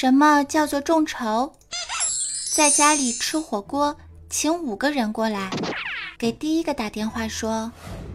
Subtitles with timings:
[0.00, 1.52] 什么叫做众筹？
[2.54, 3.94] 在家里吃火锅，
[4.30, 5.50] 请五个人过来，
[6.16, 7.70] 给第一个打电话说，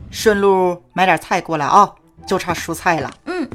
[0.10, 1.94] 顺路买点菜过来啊，
[2.26, 3.13] 就差蔬菜了。
[3.26, 3.48] 嗯，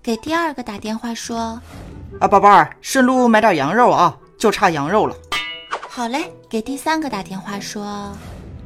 [0.00, 1.60] 给第二个打电话说，
[2.20, 5.16] 啊，宝贝儿，顺路买点羊肉啊，就差羊肉了。
[5.88, 8.16] 好嘞，给第三个打电话说，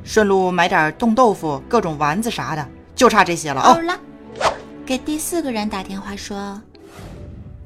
[0.04, 3.72] 顺路买点冻豆腐、各种丸子啥的，就差这些了啊。
[3.72, 3.98] 好了，
[4.84, 6.60] 给第四个人打电话说，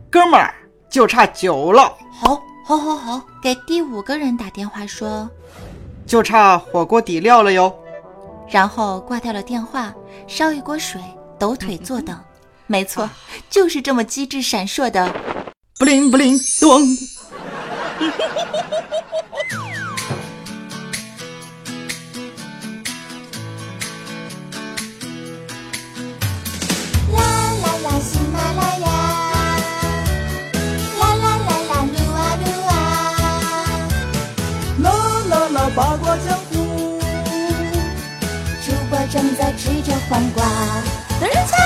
[0.08, 0.54] 哥们儿，
[0.89, 1.93] 就差酒了。
[2.12, 5.29] 好，好，好，好，给第五个人打电话说，
[6.07, 7.75] 就差火锅底料了哟。
[8.49, 9.93] 然后挂掉了电话，
[10.27, 11.00] 烧一锅水，
[11.39, 12.18] 抖腿坐等。
[12.67, 13.08] 没错，
[13.50, 15.14] 就是这么机智闪烁的，
[15.79, 16.80] 不灵不灵咚。
[40.08, 40.44] 黄瓜。
[41.18, 41.56] 等人菜。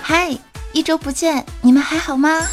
[0.00, 0.36] 嗨，
[0.72, 2.46] 一周不见，你们还好吗？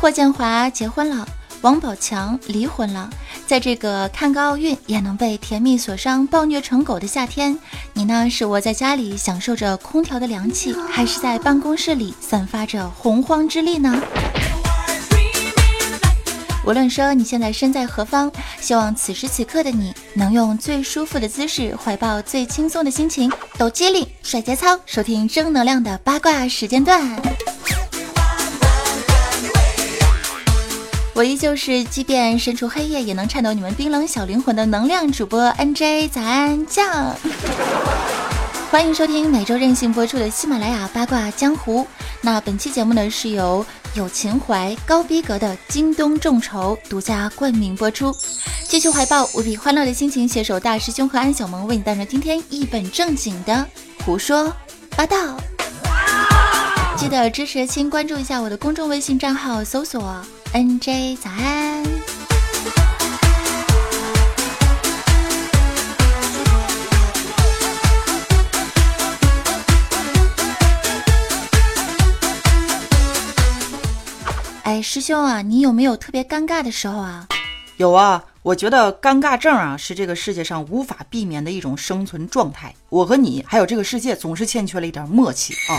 [0.00, 1.26] 霍建华结婚了，
[1.60, 3.10] 王宝强离婚了。
[3.46, 7.58] 在这个看个奥运也能被甜蜜所伤、暴虐成狗的夏天，
[8.00, 13.94] 你呢是窝在家里享受着空调的凉气，还是在办公室里散发着洪荒之力呢？
[16.64, 27.06] 无论说你现在身在何方，希望此时此刻的你能用最舒服的姿势，怀抱最轻松的心情，抖机灵、甩节操，收听正能量的八卦时间段。
[31.20, 37.14] 我依旧是，即便身处黑夜，也能颤抖你们冰冷小灵魂的能量主播 NJ 早安酱。
[38.70, 41.86] 欢迎收听每周任性播出的喜马拉雅八卦江湖。
[42.22, 48.16] 那本期节目呢，是由有情怀、高逼格的京东众筹独家冠名播出。
[48.66, 53.66] 继续怀抱无比欢乐的心情，携手大师兄和安小萌，为你带来今天一本正经的
[54.06, 54.50] 胡说
[54.96, 55.36] 八道。
[56.96, 61.84] 记得支持亲关注一下我的公众微信账号，搜索 NJ 早安。
[74.64, 77.28] 哎，师兄啊，你有没有特别尴尬的时候啊？
[77.76, 82.74] 有啊，我觉得尴尬症啊是这个世界上无法避免的一种生存状态。
[82.88, 85.78] 我和你还有这个世界总是欠缺了一点默契啊。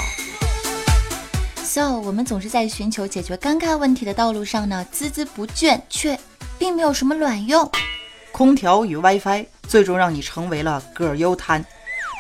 [1.64, 6.20] So，我们总是在寻求解决尴尬问题的道路上呢，孜孜不倦，却
[6.60, 7.70] 并没有什么卵用。
[8.34, 11.64] 空调与 WiFi 最终让你成为了葛优瘫。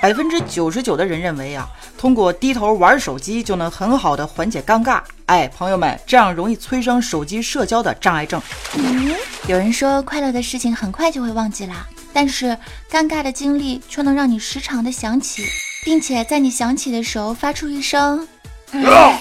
[0.01, 5.01] 百分之九十九的人认为啊，通过低头玩手机就能很好的缓解尴尬。
[5.25, 8.41] 哎，朋友们，这样容易催生手机社交的障碍症。
[8.77, 9.13] 嗯，
[9.47, 12.57] 有人说快乐的事情很快就会忘记啦，但是
[12.89, 15.45] 尴尬的经历却能让你时常的想起，
[15.83, 18.27] 并且在你想起的时候发出一声“嗯”。
[18.31, 18.40] 嗯，
[18.73, 19.17] 哦，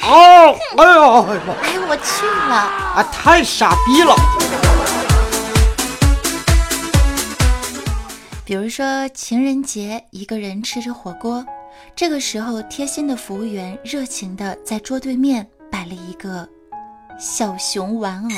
[0.00, 0.14] 哎呦，
[0.76, 1.02] 哎呦，
[1.88, 2.54] 我去了。
[2.54, 4.14] 啊，太傻逼了！
[8.44, 11.44] 比如说情人节，一个人吃着火锅，
[11.94, 16.48] 这个时候贴心的服务员热情的在桌对面摆了一个
[17.18, 18.30] 小熊玩偶。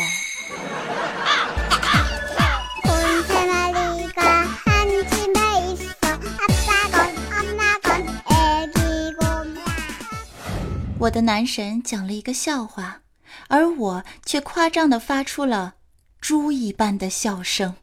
[11.00, 13.00] 我的男神讲了一个笑话，
[13.48, 15.76] 而我却夸张的发出了
[16.20, 17.74] 猪一般的笑声。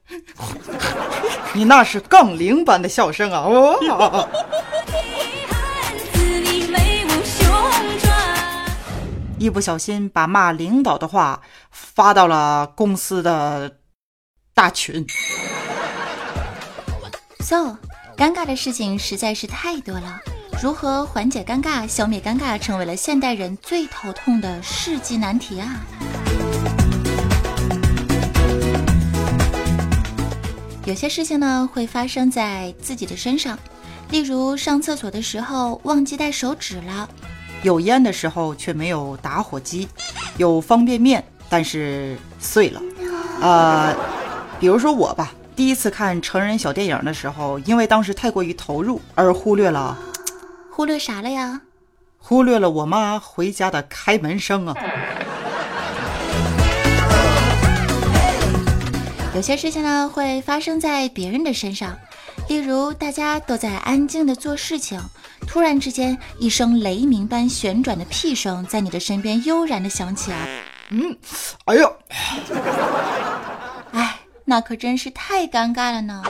[1.54, 3.40] 你那是杠铃般的笑声啊！
[3.40, 4.30] 哦，
[9.40, 11.42] 一不小心把骂领导的话
[11.72, 13.80] 发到了公司的
[14.54, 15.04] 大群。
[17.40, 17.78] So，
[18.16, 20.20] 尴尬的事情实在是太多了，
[20.60, 25.86] 如何缓解尴尬、消灭尴尬，成为了现代人最头痛的世纪难题啊！
[30.84, 33.58] 有些事情呢会发生在自己的身上，
[34.10, 37.08] 例如上厕所的时候忘记带手纸了，
[37.62, 39.88] 有烟的时候却没有打火机，
[40.38, 42.82] 有方便面但是碎了。
[43.42, 43.96] 呃，
[44.60, 49.96] 比如说我吧，第一次看成人小电影的时候，因为当时太过于投入而忽略了
[50.78, 51.62] 忽略啥了呀？
[52.20, 54.76] 忽略了我妈回家的开门声啊。
[59.34, 61.98] 有些事情呢会发生在别人的身上，
[62.48, 65.02] 例如大家都在安静的做事情，
[65.48, 71.18] 突然之间一声雷鸣般旋转的屁声在你的身边悠然的响起来，嗯，
[71.66, 71.90] 哎呀，
[73.94, 76.24] 哎，那可真是太尴尬了呢。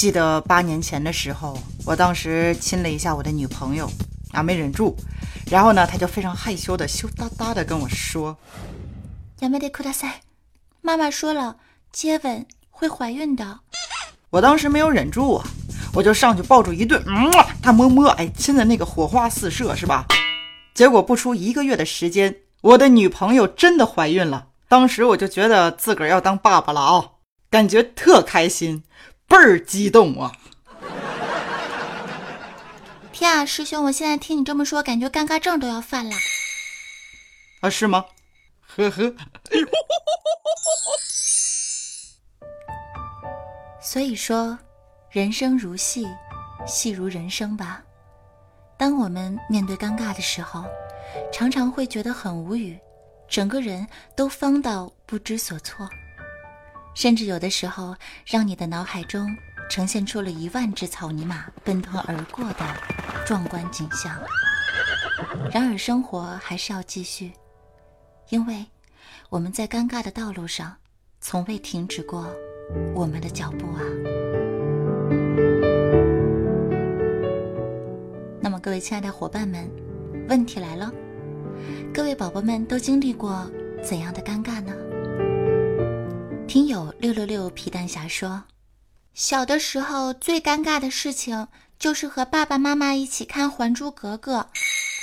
[0.00, 3.86] 记得八年前的时候，我当时亲了一下我的女朋友，
[4.32, 4.96] 啊，没忍住，
[5.50, 8.34] 然后呢，她就非常害羞的羞答答的跟我说
[9.40, 10.22] ：“亚美得库大塞，
[10.80, 11.56] 妈妈说了，
[11.92, 13.60] 接吻会怀孕的。”
[14.30, 15.44] 我当时没有忍住啊，
[15.92, 17.30] 我就上去抱住一顿，嗯，
[17.60, 20.06] 大摸摸，哎，亲的那个火花四射，是吧？
[20.72, 24.46] 结果不出一个月的时间，我的女朋友真的怀孕了。
[24.66, 27.04] 当时我就觉得自个儿要当爸爸了啊，
[27.50, 28.82] 感觉特开心。
[29.30, 30.32] 倍儿激动啊！
[33.12, 36.16] 天啊，师兄，我现在听你这么说，感觉尴尬症都要犯了。
[37.60, 38.06] 啊，是吗？
[38.66, 39.14] 呵呵。
[43.80, 44.58] 所以说，
[45.10, 46.08] 人生如戏，
[46.66, 47.80] 戏如人生吧。
[48.76, 50.64] 当我们面对尴尬的时候，
[51.32, 52.76] 常常会觉得很无语，
[53.28, 53.86] 整个人
[54.16, 55.88] 都方到不知所措。
[57.00, 59.34] 甚至有的时候，让你的脑海中
[59.70, 62.76] 呈现出了一万只草泥马奔腾而过的
[63.24, 64.14] 壮观景象。
[65.50, 67.32] 然而，生活还是要继续，
[68.28, 68.66] 因为
[69.30, 70.76] 我们在尴尬的道路上
[71.22, 72.30] 从未停止过
[72.94, 73.80] 我们的脚步啊。
[78.42, 79.66] 那么，各位亲爱的伙伴们，
[80.28, 80.92] 问题来了：
[81.94, 83.50] 各位宝宝们都经历过
[83.82, 84.74] 怎样的尴尬呢？
[86.50, 88.42] 听友六六六皮蛋侠说，
[89.14, 91.46] 小的时候最尴尬的事情
[91.78, 94.38] 就是和爸爸妈妈一起看《还珠格格》，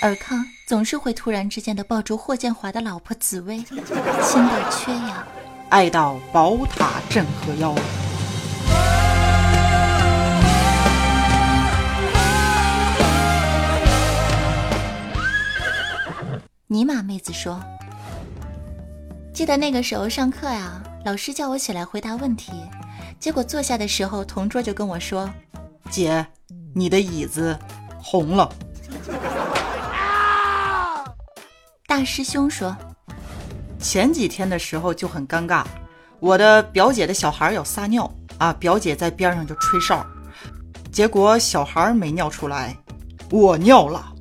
[0.06, 5.26] 尔康总是会突然之间的抱住霍建华的老婆紫薇，亲到缺氧，
[5.70, 7.74] 爱到宝塔镇河妖。
[16.68, 17.58] 尼玛妹子说，
[19.34, 20.84] 记得那个时候上课呀。
[21.07, 22.51] 老师叫我起来回答问题，
[23.18, 25.30] 结果坐下的时候，同桌就跟我说
[25.89, 26.27] ：“姐，
[26.75, 27.57] 你的椅子
[27.98, 28.51] 红了。”
[31.88, 32.75] 大师兄说
[33.80, 35.63] ：“前几天的时候就很尴尬，
[36.19, 40.06] 我的表姐的小孩要撒尿啊，表姐在边上就吹哨，
[40.92, 42.75] 结果小孩没尿出来，
[43.31, 44.13] 我尿了。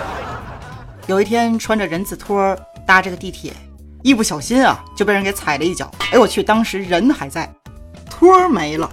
[1.08, 2.54] 有一天穿着人字拖
[2.86, 3.54] 搭这个地铁。”
[4.04, 5.90] 一不小心啊，就被人给踩了一脚。
[6.12, 6.42] 哎，我去！
[6.42, 7.50] 当时人还在，
[8.10, 8.88] 托儿没了。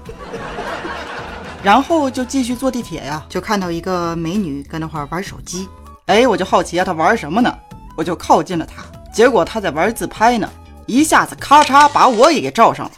[1.62, 5.68] 然后就继续坐地铁呀，就看到一个美女跟那块玩手机。
[6.06, 7.54] 哎，我就好奇啊，她玩什么呢？
[7.98, 10.50] 我就靠近了她，结果她在玩自拍呢，
[10.86, 12.92] 一下子咔嚓把我也给照上了。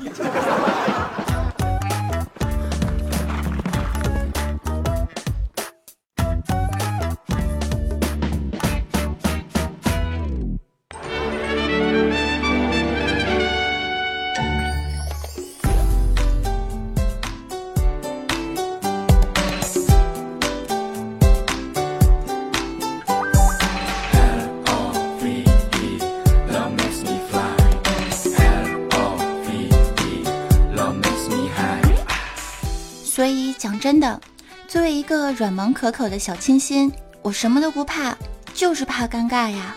[33.94, 34.20] 真的，
[34.68, 38.18] 作为一个软萌可口的小清新，我什么都不怕，
[38.52, 39.76] 就是怕尴尬呀。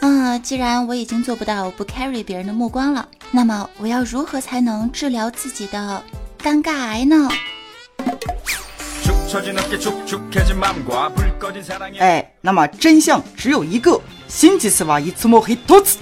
[0.00, 6.02] 嗯，既然我已经做不到不 carry 别人的目光了，那么我要如何才能治疗自己的
[6.42, 7.28] 尴尬癌呢？
[11.98, 14.98] 哎，那么真相只有一个，心机是吧？
[14.98, 15.98] 一次摸黑多次。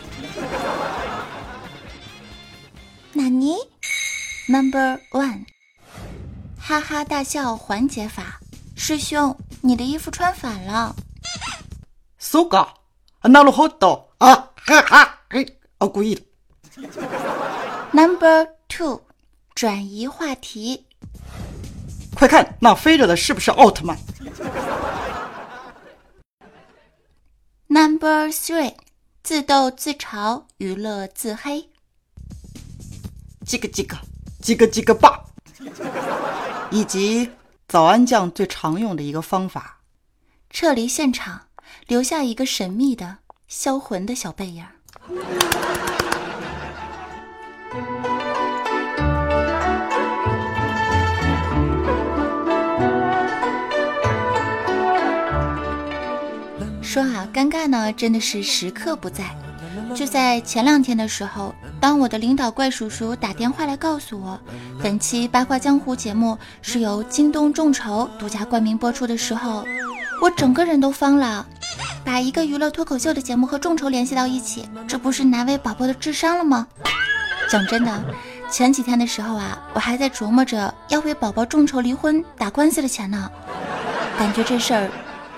[3.12, 3.57] 纳尼
[4.49, 5.47] ？Number one。
[6.66, 8.40] 哈哈大笑缓解法，
[8.75, 10.97] 师兄，你的衣服穿反了。
[12.18, 12.66] So ga，
[13.21, 14.50] 那路好多啊！
[14.56, 15.44] 哈哈，哎，
[15.76, 16.23] 哦故意的。
[17.92, 19.02] Number two，
[19.54, 20.87] 转移话题。
[22.14, 23.99] 快看，那飞着的是不是奥特曼
[27.66, 28.75] ？Number three，
[29.23, 31.68] 自逗自嘲，娱乐自黑。
[33.44, 33.99] 几个几个，
[34.40, 35.26] 几个几个吧。
[36.75, 37.31] 以及
[37.69, 39.78] 早安酱最常用的一个方法，
[40.50, 41.43] 撤离现场，
[41.87, 44.64] 留下一个神秘的销魂的小背影。
[56.83, 59.43] 说啊，尴尬呢，真的是时刻不在。
[59.95, 64.38] 就在前两天的时候，当我的领导怪叔叔打电话来告诉我，
[64.83, 69.64] 本期八卦江湖节目是由京东众筹独家冠名播出的时候，
[70.21, 71.47] 我整个人都慌了。
[72.04, 76.66] 把一个娱乐脱口秀的节目和众筹联系到一起，这不是难为宝宝的智商了吗？
[77.49, 78.04] 讲真的，
[78.50, 83.31] 前几天的时候啊，我还在琢磨着要为宝宝众筹离婚打官司的钱呢，
[84.19, 84.90] 感觉这事儿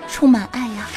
[0.09, 0.87] 充满爱呀。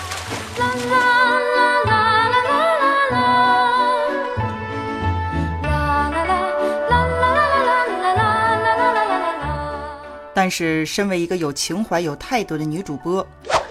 [10.50, 13.26] 是，身为一个有情怀、有态度的女主播，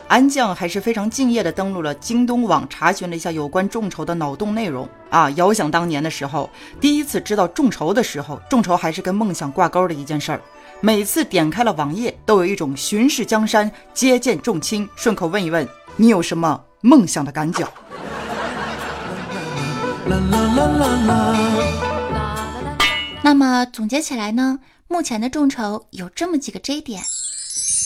[0.07, 5.29] 安酱还是非常敬业的登录了京东网，查询了一下有关众筹的脑洞内容啊。
[5.31, 10.41] 遥想当年的时候，第一次知道众筹的时候，众筹还是跟梦想挂钩的一件事儿。
[10.81, 15.67] 每次点开了网页，都有一种巡视江山、接见众亲，顺口问一问
[15.97, 17.67] 你有什么梦想的感觉。
[23.29, 24.57] 那么总结起来呢？
[24.87, 27.03] 目前的众筹有这么几个 J 点：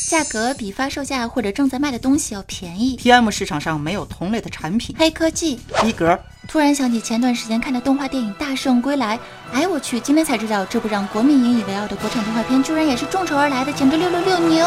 [0.09, 6.17] 价格比发售价或者正在卖的东西要便宜；TM 市场上没有同类的产品；黑科技；逼格。
[6.47, 9.17] 突然想起前段时间看的动画电影《大圣归来》，
[9.51, 14.65] 哎，我去，今天才知道这部让国民引以为傲的国产动画片，居然也是众筹而来的，简直六六六牛！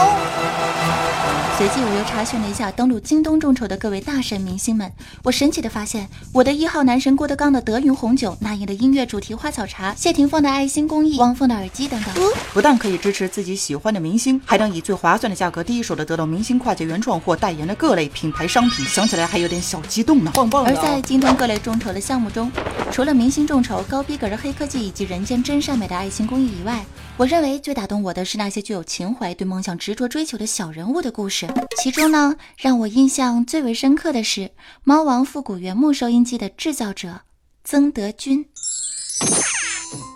[1.56, 4.92] 随即我又查询了一下登录京东众筹的各位大神明星们，
[5.22, 12.14] 我神奇的发现，我的一号男神郭德纲的德云红酒，那英的音乐主题花草茶，谢霆锋的爱心公益，汪峰的耳机等等，
[12.52, 20.70] 不但可以支持自己喜欢的明星，还能以最划算的价格，第一手的得到明星跨界原创或代言的各类品牌商品，想起来还有点小激动呢，棒棒的！
[20.70, 22.48] 而在京东各类众筹的项目中，
[22.92, 31.48] 除了明星众筹、高逼格的黑科技以及人间真善美的爱心公益以外，我认为最打动我的是那些具有情怀、对梦想执着追求的小人物的故事。
[31.82, 34.52] 其中呢，让我印象最为深刻的是
[34.84, 37.22] 猫王复古原木收音机的制造者
[37.64, 38.46] 曾德军。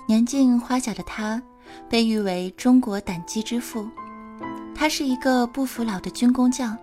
[0.07, 1.43] 年近花甲的他，
[1.89, 3.89] 被誉为中国胆机之父。
[4.73, 6.79] 他是一个不服老的军工匠，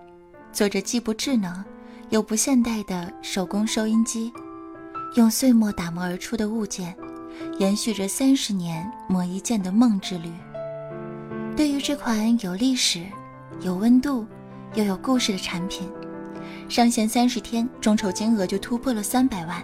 [0.52, 1.64] 做着既不智能
[2.10, 4.30] 又不现代的手工收音机。
[5.14, 6.94] 用碎末打磨而出的物件，
[7.58, 10.30] 延续着三十年磨一剑的梦之旅。
[11.56, 13.04] 对于这款有历史、
[13.62, 14.26] 有温度
[14.74, 15.90] 又有故事的产品，
[16.68, 19.60] 上线三十天，众筹金额就突破了三百万，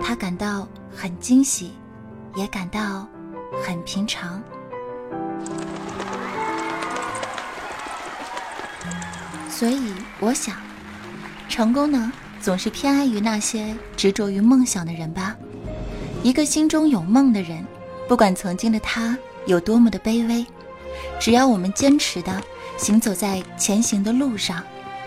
[0.00, 1.72] 他感到很惊喜，
[2.34, 3.06] 也感到
[3.62, 4.42] 很平常。
[9.48, 10.56] 所以我想，
[11.48, 12.12] 成功呢？
[12.42, 15.36] 总是偏爱于那些执着于梦想的人吧。
[16.24, 17.64] 一个心中有梦的人，
[18.08, 20.44] 不管曾经的他有多么的卑微，
[21.20, 22.42] 只要我们坚持的
[22.76, 24.62] 行走在前行的路上，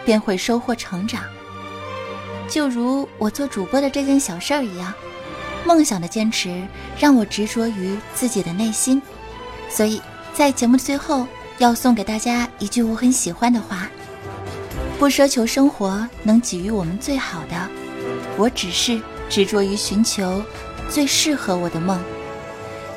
[0.06, 1.24] 便会收获成长。
[2.48, 4.94] 就如我做主播的这件小事儿一样，
[5.65, 6.63] 梦想的坚持
[6.98, 9.01] 让我执着于自己的内心。
[9.70, 10.01] 所以
[10.34, 11.27] 在节目的最后，
[11.58, 13.89] 要送给大家一句我很喜欢的话。
[14.97, 17.69] 不奢求生活能给予我们最好的，
[18.37, 18.99] 我只是
[19.29, 20.41] 执着于寻求
[20.89, 21.99] 最适合我的梦。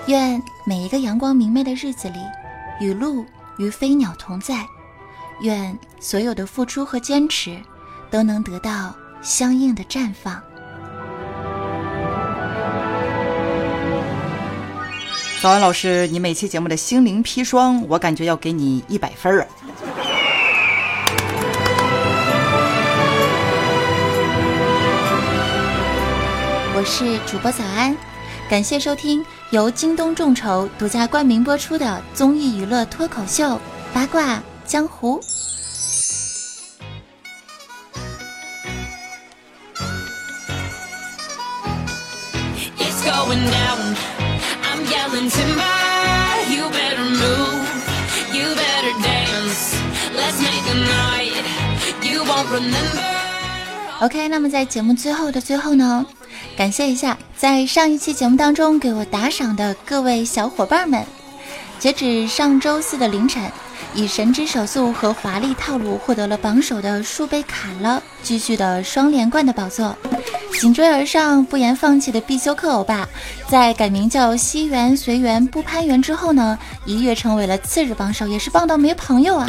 [0.06, 2.18] 愿每一个阳光明媚的日子里，
[2.80, 3.26] 与鹿
[3.58, 4.64] 与飞鸟同在。
[5.42, 7.58] 愿所有的付出和坚持，
[8.10, 10.40] 都能得到相应的绽放。
[15.42, 19.46] 早安，老师，你每期节目的心灵砒霜，我感觉要给你一百分儿啊！
[26.88, 27.95] 是主播早安，
[28.49, 33.45] 感谢收听由京东众筹独家冠名播出的综艺娱乐脱口秀
[33.92, 35.21] 《八卦江湖》。
[54.00, 56.07] OK，那么在节目最后的最后呢？
[56.58, 61.06] 感谢一下，在上一期节目当中给我打赏的各位小伙伴们。
[61.78, 63.40] 截止上周四的凌晨，
[63.94, 69.96] 以神之手速和华丽套路获得了榜首的数倍卡了，继续的双连冠的宝座。
[70.58, 73.08] 紧追而上，不言放弃的必修课欧巴，
[73.48, 79.48] 在改名叫西园随缘不攀缘之后呢，一跃成为了次日榜首，也是棒到没朋友啊！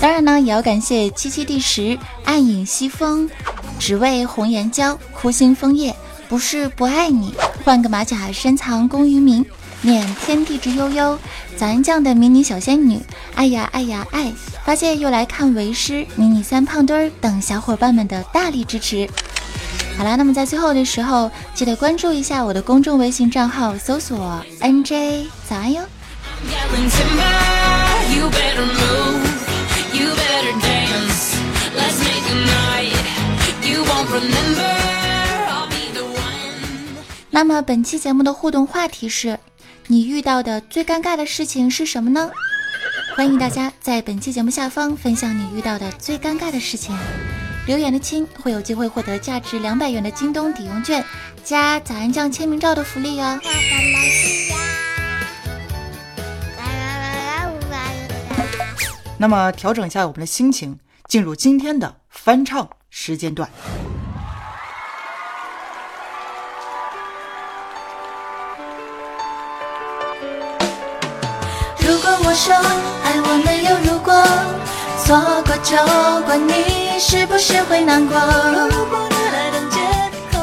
[0.00, 3.30] 当然呢，也要感谢七七第十暗影西风。
[3.78, 5.94] 只为红颜娇，枯心枫叶，
[6.28, 7.34] 不是不爱你。
[7.64, 9.44] 换个马甲，深藏功与名。
[9.82, 11.18] 念天地之悠悠，
[11.56, 13.00] 早安酱的迷你小仙女，
[13.34, 14.32] 爱呀爱呀爱。
[14.64, 19.08] 发现又来看为师，迷你三胖墩儿等小伙伴们的大力支持。
[19.96, 25.82] 好啦，那么在最后的时候，记得关注一下我的公众微信账号，搜索 NJ 早安哟。
[37.30, 39.38] 那么本期节目的互动话题是：
[39.88, 42.30] 你遇到的最尴尬的事情是什么呢？
[43.14, 46.96] 欢迎大家在本期节目下方分享你遇到的最尴尬的事情。
[47.66, 51.04] 留言的亲会有机会获得价值两百元的京东抵用券
[51.44, 53.38] 加早安酱签名照的福利哦。
[59.18, 63.50] 那么调整一下我们的心情，进入今天的翻唱时间段。
[72.28, 72.52] 我说
[73.04, 74.12] 爱我没有如果，
[75.04, 75.76] 错过就
[76.24, 78.18] 怪你是不是会难过？
[78.18, 79.78] 如果拿来当借
[80.32, 80.42] 口，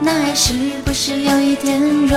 [0.00, 2.16] 那爱是不是有一点弱？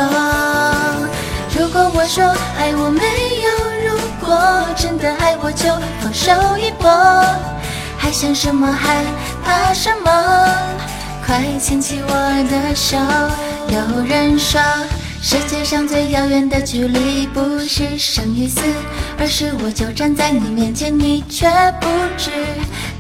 [1.58, 2.24] 如果我说
[2.60, 3.02] 爱我没
[3.42, 3.50] 有
[3.90, 4.38] 如果，
[4.78, 5.68] 真的爱我就
[6.02, 6.88] 放手一搏，
[7.98, 9.04] 还想什么还
[9.44, 10.12] 怕什么？
[11.26, 12.14] 快牵起我
[12.52, 12.98] 的手。
[13.68, 14.62] 有人说，
[15.24, 18.60] 世界上最遥远的距离不是生与死，
[19.20, 21.48] 而是我就站在你面前，你却
[21.80, 21.88] 不
[22.18, 22.32] 知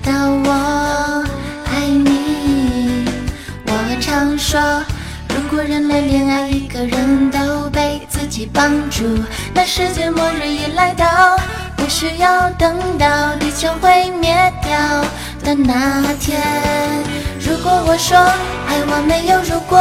[0.03, 0.11] 道
[0.45, 1.25] 我
[1.65, 3.05] 爱你。
[3.65, 4.61] 我常说，
[5.29, 9.03] 如果人类恋爱一个人都被自己绑住，
[9.51, 11.35] 那世界末日已来到，
[11.75, 14.77] 不需要等到地球毁灭掉
[15.43, 16.39] 的那天。
[17.39, 19.79] 如果我说爱我没有如果，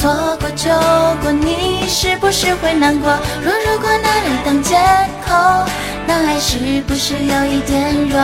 [0.00, 0.70] 错过就
[1.20, 3.12] 过，你是不是会难过？
[3.44, 4.74] 若如果拿来当借
[5.26, 5.34] 口，
[6.06, 8.18] 那爱是不是有一点弱？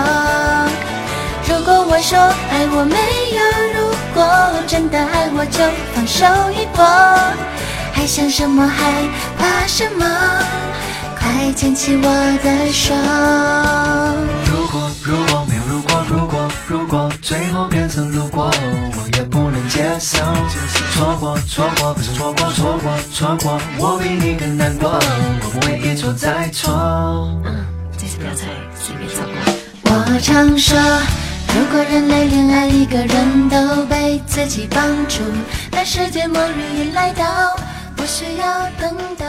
[1.46, 2.96] 如果我说爱我没
[3.36, 3.42] 有
[3.78, 4.24] 如果，
[4.66, 5.62] 真的爱我就
[5.94, 6.82] 放手一搏，
[7.92, 8.90] 还想什么还
[9.36, 10.06] 怕什么？
[11.14, 12.08] 快牵起我
[12.42, 12.94] 的手。
[23.78, 24.98] 我比你更难过，
[25.42, 26.72] 我不会一错再错。
[27.44, 27.66] 嗯
[27.98, 29.36] 这次不要再随便走了。
[29.84, 30.78] 我常说，
[31.54, 35.22] 如果人类恋爱一个人都被自己绑住，
[35.70, 37.24] 那世界末日已来到，
[37.96, 39.26] 不需要等到。